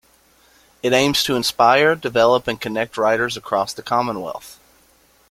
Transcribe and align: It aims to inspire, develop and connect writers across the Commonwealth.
It 0.81 0.93
aims 0.93 1.23
to 1.25 1.35
inspire, 1.35 1.93
develop 1.93 2.47
and 2.47 2.59
connect 2.59 2.97
writers 2.97 3.37
across 3.37 3.71
the 3.71 3.83
Commonwealth. 3.83 4.57